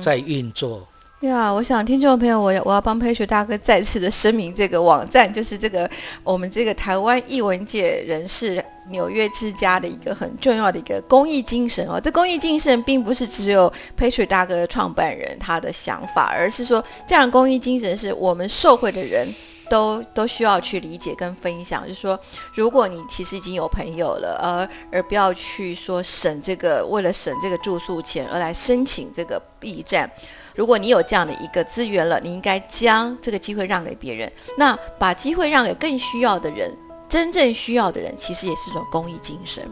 [0.00, 0.86] 在运作。
[1.20, 5.88] 呀，我想听众朋友，我要我要帮佩雪大哥再次的声明，这个网站就是这个
[6.22, 11.98] 我们这个台湾译文界人士纽约之家的一个很重要的一个公益精神哦。
[11.98, 19.26] 这公益精神并不是只有佩雪大哥创办人他的想法，而是说这样公益精神是我们受惠的人
[19.70, 21.88] 都都需要去理解跟分享。
[21.88, 22.20] 就是说，
[22.54, 30.08] 如果你其实已经有朋友了，而而不要去说省这个为了省这个住宿钱而来申请这个驿站。
[30.56, 34.32] 如果你有这样的一个资源了，你应该将这个机会让给别人。
[34.58, 36.74] 那把机会让给更需要的人，
[37.08, 39.62] 真正需要的人，其实也是一种公益精神。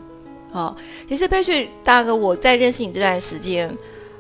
[0.53, 0.77] 好，
[1.09, 3.69] 其实佩旭大哥，我在认识你这段时间，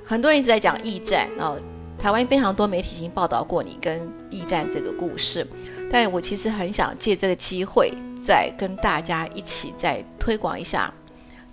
[0.05, 1.57] 很多人一直在讲驿站，哦
[1.97, 5.47] 台湾非常多媒体已经报道过你跟驿站这个故事。
[5.91, 7.93] 但我其实很想借这个机会，
[8.27, 10.93] 再跟大家一起再推广一下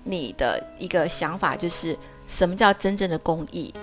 [0.04, 1.98] 你的一个想法，就是
[2.28, 3.74] 什么叫真正的公益。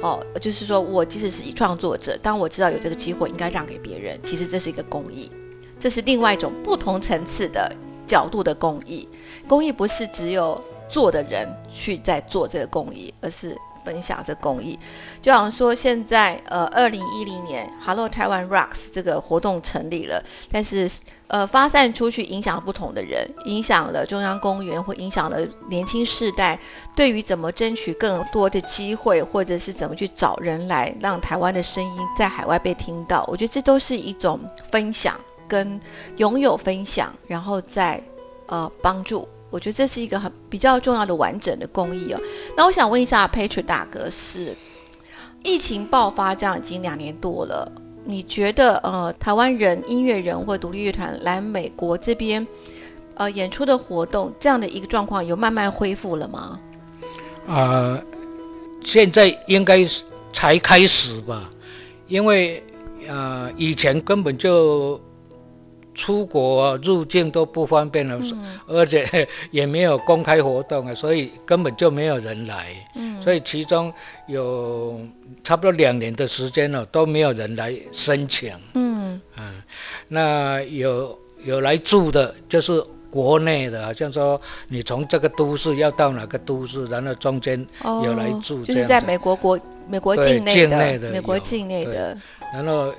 [0.00, 5.30] 哦，就是说我即使是以创作者，当我知道有这个机会应该让给别人，其实这是一个公益，
[5.78, 7.70] 这是另外一种不同层次的
[8.06, 9.08] 角度的公益。
[9.48, 13.56] 公益不是只有做的人去在做这个公益，而是。
[13.88, 14.78] 分享这公益，
[15.22, 20.22] 就好像说现在呃，二零一零年 Hello Taiwan Rocks 这个活动成立了，
[20.52, 20.90] 但是
[21.28, 25.38] 呃发散出去影响不同的人，影响了中央公园，或影响了
[25.70, 26.58] 年轻世代
[26.94, 33.24] 对于怎么争取更多的机会，或者是怎么去找人来让台湾的声音在海外被听到。
[33.26, 34.38] 我觉得这都是一种
[34.70, 35.80] 分享跟
[36.18, 38.02] 拥有分享，然后再
[38.48, 39.26] 呃帮助。
[39.50, 42.20] 我觉得这是一个很比较重要的完整的公益哦。
[42.56, 44.54] 那我想问一下 Patrick 大哥，是
[45.42, 47.70] 疫情爆发这样已经两年多了，
[48.04, 52.46] 你觉得呃台湾人音乐人或独立乐团来美国这边
[53.14, 56.60] 呃演出的活动这样的一个状况有慢慢恢复了吗？
[57.46, 57.98] 啊，
[58.84, 61.48] 现在应该是才开始吧，
[62.06, 62.62] 因为
[63.08, 65.00] 呃以前根本就。
[65.98, 68.16] 出国入境都不方便了，
[68.68, 72.66] 而且也没有公开活动啊，所以根本就没有人来。
[72.94, 73.92] 嗯，所以其中
[74.28, 75.00] 有
[75.42, 78.54] 差不多两年的时间了，都没有人来申请。
[78.74, 79.60] 嗯嗯，
[80.06, 82.80] 那有有来住的，就是
[83.10, 87.66] 国内的，好像说你从这个都市要到哪个都市，然后中间
[88.04, 89.58] 有来住，就是在美国国
[89.88, 92.16] 美国境内的美国境内的，
[92.54, 92.94] 然后。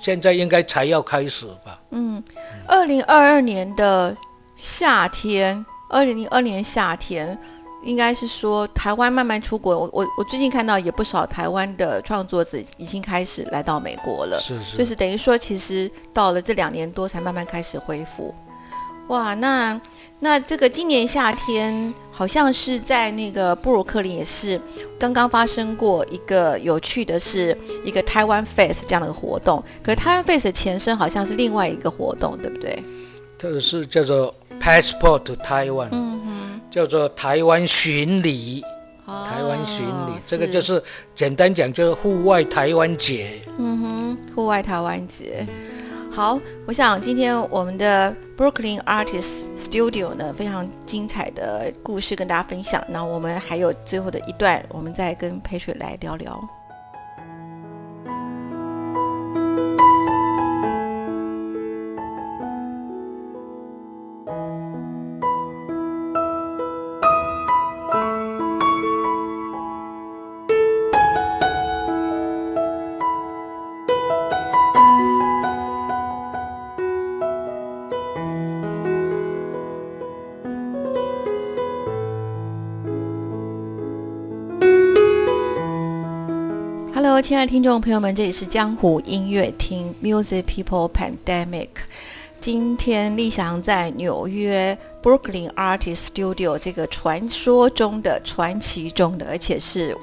[0.00, 1.80] 现在应该才要开始吧？
[1.90, 2.22] 嗯，
[2.66, 4.16] 二零二二年的
[4.56, 7.36] 夏天，二零零二年夏天，
[7.82, 9.78] 应该是说台湾慢慢出国。
[9.78, 18.34] 我我我最近看到也不少台湾的创作者已经开始来到美国了，是是，就是等于说，其实到了这两年多才慢慢开始恢复。
[19.08, 19.80] 哇，那
[20.20, 21.92] 那这个今年夏天。
[22.20, 24.60] 好像是在那个布鲁克林也是
[24.98, 32.84] 刚刚发生过一个有趣的是一个台湾 Face 这样的一个活动，可是台湾 Face 的前身好像是另外一个活动，对不对？
[33.38, 38.62] 这个是叫做 Passport to Taiwan，嗯哼，叫做台湾巡礼，
[39.06, 40.82] 台湾巡礼，这个就是
[41.16, 45.46] 简单讲就是户外台湾节，嗯哼，户外台湾节。
[46.12, 52.82] 好，我想今天我们的 Brooklyn Artist Studio 呢，非常精彩的故事跟大家分享。
[52.88, 56.59] 那我们还有最后的一段，我们再跟培水来聊聊。
[87.18, 91.68] 亲爱的听众朋友们，这里是江湖音乐厅 Music People Pandemic。
[92.40, 99.96] 今天立翔在纽约 Brooklyn Artist Studio 这个传说中的、传奇中的，而且是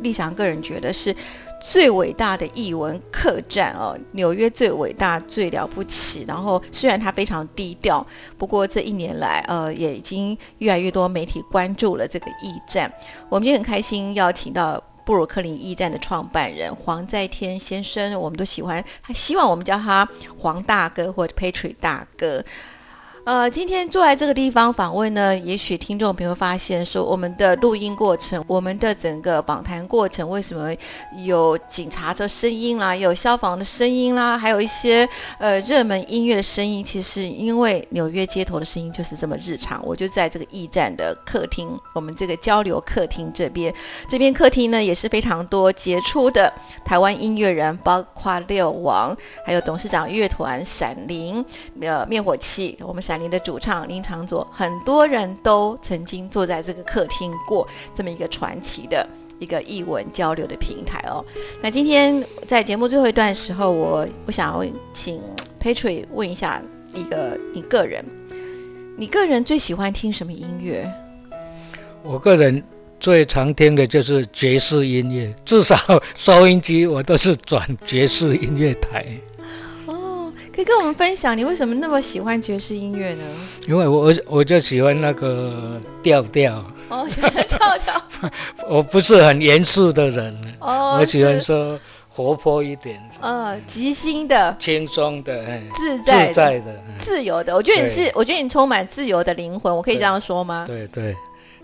[0.00, 1.14] 立翔个人觉得是
[1.62, 6.24] 最伟大的译文客栈哦，纽约最伟大、最了不起。
[6.26, 8.04] 然后虽然它非常低调，
[8.36, 12.92] 不过这一年来，呃，也已经越来越多媒体关注了这个驿站。
[13.28, 14.82] 我们也很开心邀请到。
[15.06, 22.44] 布鲁克林驿站的创办人黄在天先生，我们都喜欢，他希望我们叫他黄大哥或者 Patrick 大哥。
[23.26, 30.72] 呃，今天坐在这个地方访问呢，也许听众朋友发现说，我们的录音过程，我们的整个访谈过程，为什么
[31.24, 35.08] 有警察的声音啦，有消防的声音啦，还有一些
[35.40, 36.84] 呃热门音乐的声音？
[36.84, 39.84] 其实因为纽约街头的声音就是这么日常。
[39.84, 43.74] 我就在这个驿站的客厅，我们这个交流客厅这边，
[44.08, 46.52] 这边客厅呢也是非常多杰出的
[46.84, 51.44] 台湾音乐人，包括六王，还有董事长乐团闪灵，
[51.80, 53.15] 呃灭火器，我们闪。
[53.16, 59.06] 你的主唱林长佐，很多人都曾经坐在这个客厅过，这么一个传奇的
[59.38, 61.24] 一个译文交流的平台哦。
[61.60, 65.20] 那今天在节目最后一段时候，我我想要请
[65.60, 66.62] Patrick 问一下
[66.94, 68.04] 一个你个人，
[68.96, 70.90] 你个人最喜欢听什么音乐？
[72.02, 72.62] 我个人
[72.98, 75.76] 最常听的就是爵士音乐，至少
[76.14, 79.04] 收音机我都是转爵士音乐台。
[80.56, 83.22] 可以跟我们分享，你为什么那么喜欢爵士音乐呢？
[83.68, 86.64] 因为我我就喜欢那个调调。
[86.88, 88.02] 哦，喜 欢调调。
[88.66, 90.34] 我不是很严肃的人。
[90.60, 90.96] 哦。
[90.98, 91.78] 我喜欢说
[92.08, 92.98] 活泼一点。
[93.20, 94.56] 呃，即兴的。
[94.58, 95.44] 轻松的，
[95.74, 96.62] 自在的，
[96.98, 97.54] 自由的。
[97.54, 99.76] 我觉得你是，我觉得你充满自由的灵魂。
[99.76, 100.64] 我可以这样说吗？
[100.66, 101.14] 对对。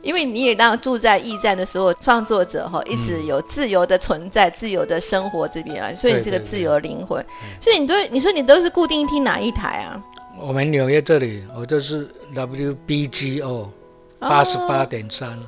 [0.03, 7.25] 因为你也让住在驿站的时候创作者哈，一直有自由的存在、自由的生活这边啊，所以你是个自由灵魂。
[7.61, 10.03] 所以你都你说你都是固定听哪一台啊？
[10.39, 13.69] 我们纽约这里，我就是 WBGO
[14.19, 15.39] 八十八点三。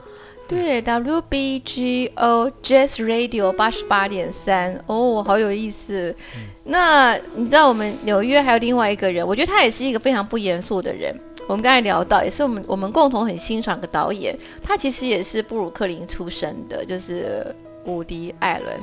[0.47, 4.79] 对，WBGO Jazz Radio 八十八点三。
[4.87, 6.15] 哦，好有意思。
[6.65, 11.19] 那你知道我们纽约还有另外一个人，我觉得他也是一个非常不严肃的人。
[11.47, 18.81] 我们刚才聊到，也是我们我们共同很欣赏的导演，他其实也是布鲁克林出身的，就是伍迪·艾伦，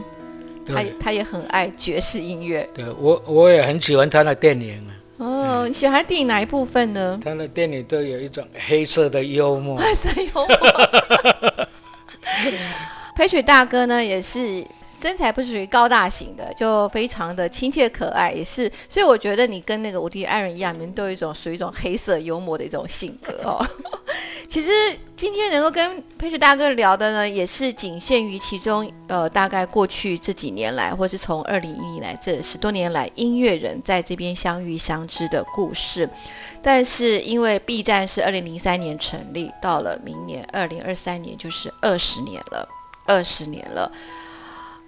[0.65, 2.69] 他他也很爱爵士音乐。
[2.73, 4.91] 对我我也很喜欢他的电影啊。
[5.17, 7.19] 哦，你喜欢电影哪一部分呢？
[7.23, 9.77] 他的电影都有一种黑色的幽默。
[9.81, 10.47] 黑色幽默。
[13.15, 14.65] 裴水大哥呢，也是。
[15.01, 23.65] 身材不是属于高大型的，就非常的亲切可爱，也是，所以我觉得你跟那个伍迪·艾伦一样，你们都有一种属于一种黑色幽默的一种性格哦。
[24.47, 24.69] 其实
[25.15, 36.07] 今天能够跟佩雪大哥聊的呢，也是仅限于其中，呃，大概过去这几年来，或是从二零一零来这十多年来，音乐人在这边相遇相知的故事。
[36.61, 42.67] 但是因为 B 站是二零零三年成立，到了明年二零二三年就是二十年了，
[43.07, 43.91] 二十年了。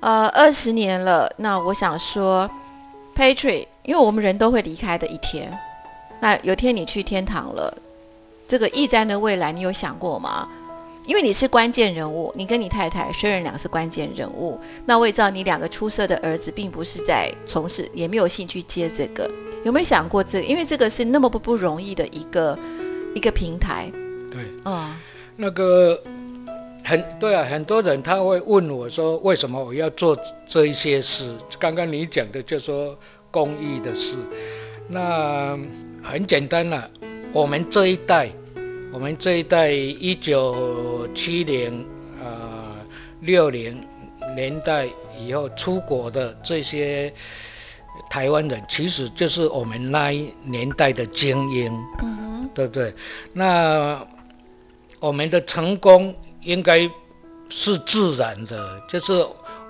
[0.03, 2.49] 呃，二十年了，那我想说
[3.15, 5.57] ，Patrick，因为我们人都会离开的一天，
[6.19, 7.73] 那有天你去天堂了，
[8.45, 10.45] 这个驿站的未来，你有想过吗？
[11.05, 19.31] 因为你是关键人物，你跟你太太虽然两是关键人物，那我也知道你两个出色的儿子并不是在从事，也没有兴趣接这个，
[19.63, 20.41] 有没有想过这？
[20.41, 22.59] 因为这个是那么不不容易的一个
[23.15, 23.89] 一个平台。
[24.29, 24.93] 对，嗯，
[25.37, 25.97] 那个。
[26.85, 31.33] 很对啊，很多人他会问我说，为什么我要做这一些事？
[31.57, 32.97] 刚刚你讲的就说
[33.31, 34.17] 公益的事，
[34.89, 35.57] 那
[36.03, 36.89] 很简单了。
[37.31, 38.29] 我们这一代，
[38.91, 41.87] 我们这一代一九七零
[42.21, 42.75] 啊
[43.21, 43.81] 六零
[44.35, 44.85] 年代
[45.17, 47.13] 以后出国的这些
[48.09, 51.71] 台湾人，其实就是我们那一年代的精英，
[52.01, 52.93] 嗯对不对？
[53.31, 54.05] 那
[54.99, 56.13] 我们的成功。
[56.43, 56.89] 应该
[57.49, 59.25] 是自然的，就是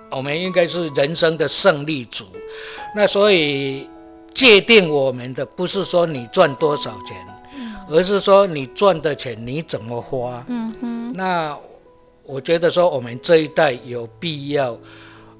[0.09, 2.25] 我们应该是人生的胜利组。
[2.95, 3.87] 那所以
[4.33, 7.17] 界定我们的不是说你赚多少钱，
[7.89, 10.43] 而是说你赚的钱你怎么花。
[10.47, 11.13] 嗯哼。
[11.13, 11.57] 那
[12.23, 14.77] 我觉得说我们这一代有必要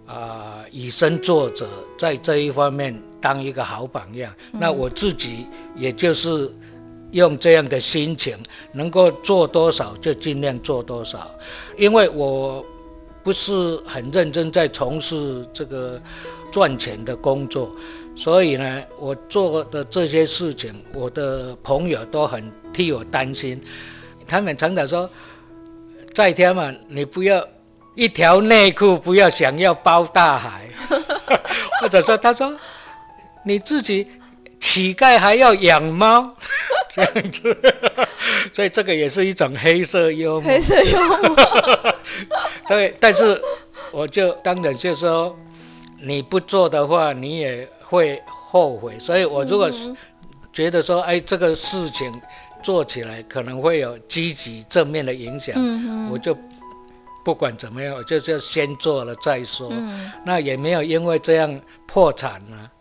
[0.06, 1.68] 啊以身作则，
[1.98, 4.34] 在这一方面当一个好榜样。
[4.52, 6.54] 那我自己也就是。
[7.14, 8.36] 用这样的心情，
[8.74, 11.30] 能够做多少就尽量做多少，
[11.78, 12.66] 因为我
[13.24, 16.01] 不是很认真在从事这个
[16.51, 17.72] 赚钱的工作，
[18.16, 23.61] 所以呢，我做的这些事情，我的朋友都很替我担心，
[24.28, 25.07] 他们常常说
[26.16, 27.47] ：“在天嘛，你不要
[27.95, 30.68] 一条内裤不要想要包大海，
[31.80, 32.55] 或者说他说
[33.45, 34.07] 你自己
[34.59, 36.36] 乞丐还要养猫。”
[36.96, 37.58] 这样子，
[38.54, 40.50] 所以这个也是一种黑色幽默。
[40.52, 41.36] 黑色幽默。
[42.68, 43.41] 对， 但是
[43.91, 45.36] 我就当然就说，
[46.02, 48.98] 你不做的话，你也会后悔。
[49.00, 49.70] 所以我如果
[50.52, 52.12] 觉得说，哎，这个事情
[52.64, 55.56] 做起来可能会有积极正面的影响，
[56.12, 56.38] 我就
[57.26, 59.70] 不管怎么样，我就是要先做了再说。
[59.72, 62.72] 嗯那也没有因为这样破产了、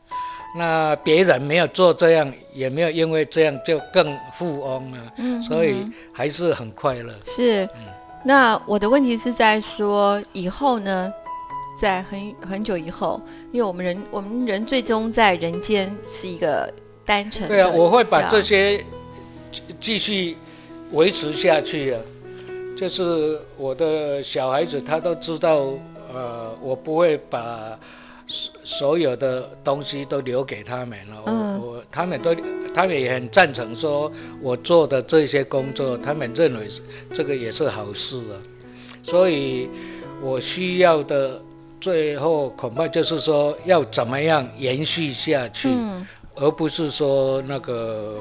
[0.57, 7.13] 那别人没有做这样，也没有因为这样就更富翁了，嗯，所以嗯还是很快乐。
[7.25, 7.69] 是。
[8.25, 11.13] 那我的问题是在说以后呢，
[11.77, 16.73] 在很很久以后，因为我们人我们人最终在人间是一个
[17.05, 17.49] 单纯的。
[17.49, 18.85] 对啊，我会把这些
[19.51, 20.37] 继继续
[20.93, 22.01] 维持下去啊。
[22.77, 25.61] 就是我的小孩子，他都知道，
[26.13, 27.79] 呃，我不会把
[28.33, 31.23] 所所有的东西都留给他们了。
[31.27, 32.35] 嗯我我他们都，
[32.75, 34.11] 他们也很赞成说
[34.41, 36.67] 我做的这些工作，他们认为
[37.13, 38.35] 这个也是好事啊。
[39.03, 39.69] 所以
[40.23, 41.41] 我需要的
[41.79, 45.69] 最后恐怕就是说要怎么样延续下去。
[45.69, 48.17] 嗯而不是说那个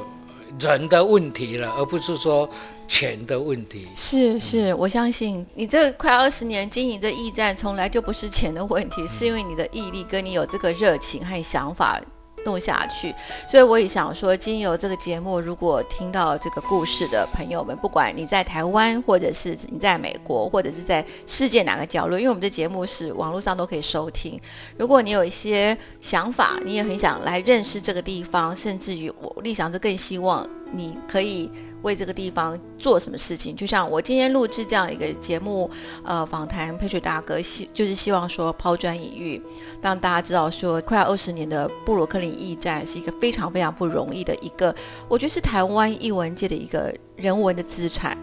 [0.59, 2.47] 人的问题了，而不是说
[2.92, 3.88] 钱的问题。
[3.96, 12.02] 是是，我相信你这快二十年经营这驿站，从来就不是钱的问题，是因为你的毅力跟你有这个热情和想法
[12.46, 13.16] 弄下去。
[13.48, 24.38] 所以我也想说，经由这个节目，如果听到这个故事的朋友们，不管你在台湾，或者是你在美国，或者是在世界哪个角落，因为我们的节目是网络上都可以收听。
[24.78, 31.50] 如果你有一些想法，你也很想来认识这个地方，甚至于我立祥是更希望你可以
[31.82, 33.56] 为这个地方做什么事情。
[33.56, 35.70] 就像我今天录制这样一个节目，
[36.04, 39.42] 呃，访谈佩水大哥，希就是希望说抛砖引玉，
[39.82, 44.74] 让大家知道说，快要二十年的布鲁克林驿站是一个非常非常不容易的一个，
[45.08, 48.18] 我觉得是台湾译文界的一个人文的资产。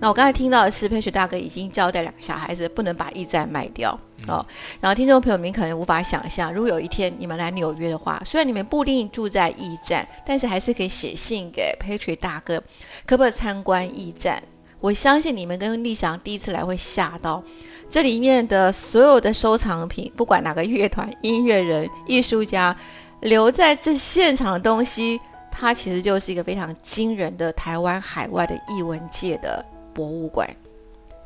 [0.00, 4.44] 那我刚才听到的是，佩水大哥已经交代两个小孩子不能把驿站卖掉哦。
[4.80, 12.62] 然后听众朋友们可能无法想象，如果有一天你们来纽约的话，虽然你们不一定住在驿站，但是还是可以写信给 Patrick 大哥，
[13.06, 14.42] 可不可以参观驿站？
[14.80, 17.44] 我相信你们跟立翔第一次来会吓到，
[17.88, 22.74] 这里面的所有的收藏品，不管哪个乐团、音乐人、艺术家
[23.20, 29.62] 留在这现场的东西，它其实就是一个非常惊人的台湾海外的艺文界的
[29.92, 30.48] 博物馆。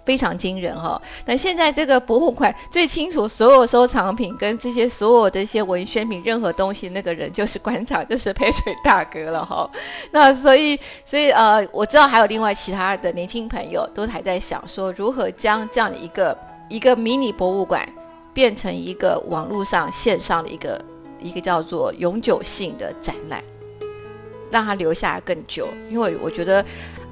[0.05, 9.69] 非常惊人哈、那现在这个博物馆最清楚所有收藏品跟这些所有的一些文宣品，任何东西那个人就是馆长，就是培水大哥了哈、
[10.13, 16.37] 那所以，所以呃，我知道还有另外其他的年轻朋友都还在想说，如何将这样的一个
[16.69, 17.89] 一个迷你博物馆
[18.35, 20.79] 变成一个网络上线上的一个
[21.19, 23.43] 一个叫做永久性的展览，
[24.51, 25.67] 让它留下更久。
[25.91, 26.63] 因为我觉得，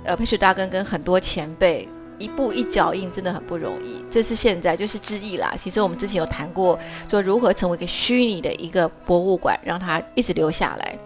[0.05, 1.89] 呃，培水大哥跟很多前辈。
[2.19, 5.55] 一步一脚印真的很不容易，这是现在就是之意啦。
[5.57, 10.99] 其实我们之前有谈过，说如何成为一个虚拟的一个博物馆，让它一直留下来。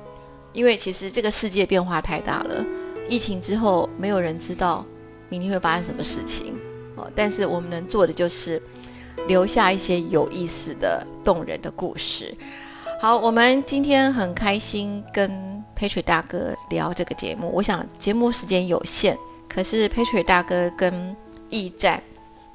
[0.53, 2.65] 因为其实这个世界变化太大了，
[3.09, 4.85] 疫情之后没有人知道
[5.29, 6.55] 明天会发生什么事情
[6.97, 7.11] 哦。
[7.15, 8.61] 但是我们能做的就是
[9.29, 12.35] 留下一些有意思的、动人的故事。
[13.01, 15.31] 好，我们今天很开心跟
[15.79, 17.51] Patrick 大哥聊这个节目。
[17.53, 19.17] 我想节目时间有限。
[19.57, 21.17] 可是 Patrick 大哥跟
[21.49, 22.03] 驿站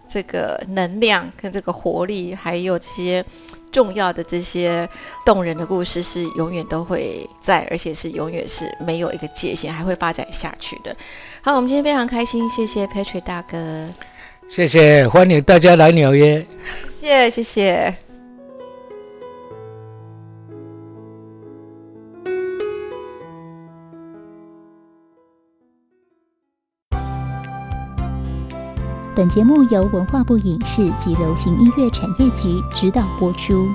[0.07, 3.25] 这个能量、跟这个活力，还有这些
[3.71, 4.87] 重要的这些
[5.25, 10.95] 动人的故事，是永远都会在，而且是永远是没有一个界限，还会发展下去的。
[11.41, 13.89] 好，我们今天非常开心，谢谢 Patrick 大哥，
[14.47, 16.45] 谢谢，欢迎大家来纽约。
[16.99, 18.00] 谢谢，谢谢。
[29.21, 33.69] 本节目由文化部影视及流行音乐产业局指导播出。